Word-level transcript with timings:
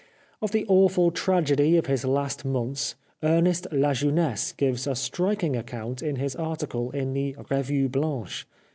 Of 0.41 0.49
the 0.51 0.65
awful 0.67 1.11
tragedy 1.11 1.77
of 1.77 1.85
his 1.85 2.03
last 2.03 2.43
months 2.43 2.95
Ernest 3.21 3.67
La 3.71 3.93
Jeunesse 3.93 4.51
gives 4.53 4.87
a 4.87 4.95
striking 4.95 5.55
account 5.55 6.01
in 6.01 6.15
his 6.15 6.35
article 6.35 6.89
in 6.89 7.13
the 7.13 7.35
Revue 7.51 7.87
Blanche. 7.87 8.47